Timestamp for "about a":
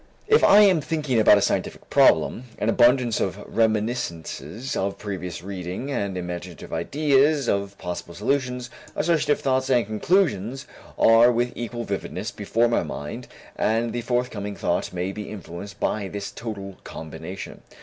1.19-1.43